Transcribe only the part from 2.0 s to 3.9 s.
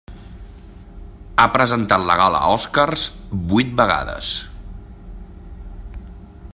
la gala Oscars vuit